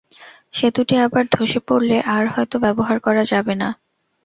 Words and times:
সেতুটি 0.53 0.95
আবার 1.05 1.23
ধসে 1.31 1.59
পড়লে 1.67 1.97
আর 2.15 2.23
হয়তো 2.27 2.55
ব্যবহার 2.65 2.97
করা 2.99 3.23
যাবে 3.31 3.53
না। 3.55 3.69